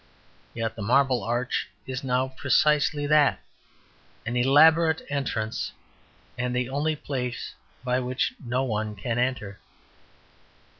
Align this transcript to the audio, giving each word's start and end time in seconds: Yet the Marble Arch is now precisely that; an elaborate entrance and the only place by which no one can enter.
Yet 0.55 0.75
the 0.75 0.81
Marble 0.81 1.23
Arch 1.23 1.69
is 1.85 2.03
now 2.03 2.29
precisely 2.29 3.05
that; 3.05 3.39
an 4.25 4.35
elaborate 4.35 5.05
entrance 5.11 5.73
and 6.39 6.55
the 6.55 6.69
only 6.69 6.95
place 6.95 7.53
by 7.83 7.99
which 7.99 8.33
no 8.43 8.63
one 8.63 8.95
can 8.95 9.19
enter. 9.19 9.59